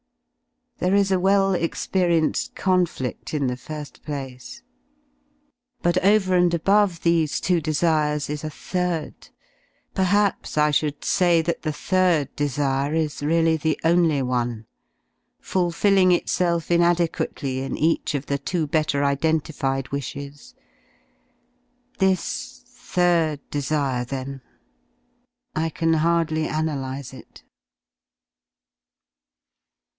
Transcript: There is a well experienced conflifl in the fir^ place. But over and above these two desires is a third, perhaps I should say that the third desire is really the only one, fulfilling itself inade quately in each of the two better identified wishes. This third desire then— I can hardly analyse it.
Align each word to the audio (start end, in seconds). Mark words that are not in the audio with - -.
There 0.79 0.95
is 0.95 1.11
a 1.11 1.19
well 1.19 1.53
experienced 1.53 2.55
conflifl 2.55 3.35
in 3.35 3.45
the 3.45 3.53
fir^ 3.55 4.01
place. 4.03 4.63
But 5.83 5.99
over 6.03 6.35
and 6.35 6.51
above 6.55 7.03
these 7.03 7.39
two 7.39 7.61
desires 7.61 8.27
is 8.31 8.43
a 8.43 8.49
third, 8.49 9.29
perhaps 9.93 10.57
I 10.57 10.71
should 10.71 11.05
say 11.05 11.43
that 11.43 11.61
the 11.61 11.71
third 11.71 12.35
desire 12.35 12.95
is 12.95 13.21
really 13.21 13.57
the 13.57 13.79
only 13.83 14.23
one, 14.23 14.65
fulfilling 15.39 16.11
itself 16.13 16.69
inade 16.69 17.09
quately 17.11 17.57
in 17.61 17.77
each 17.77 18.15
of 18.15 18.25
the 18.25 18.39
two 18.39 18.65
better 18.65 19.03
identified 19.03 19.91
wishes. 19.91 20.55
This 21.99 22.63
third 22.65 23.39
desire 23.51 24.03
then— 24.03 24.41
I 25.55 25.69
can 25.69 25.93
hardly 25.93 26.47
analyse 26.47 27.13
it. 27.13 27.43